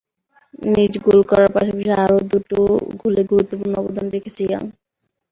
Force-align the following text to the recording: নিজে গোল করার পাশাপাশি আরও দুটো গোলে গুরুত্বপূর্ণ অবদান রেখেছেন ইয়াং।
নিজে 0.71 0.97
গোল 1.05 1.19
করার 1.29 1.49
পাশাপাশি 1.55 1.89
আরও 2.03 2.17
দুটো 2.31 2.57
গোলে 3.01 3.21
গুরুত্বপূর্ণ 3.29 3.73
অবদান 3.81 4.05
রেখেছেন 4.13 4.45
ইয়াং। 4.45 4.63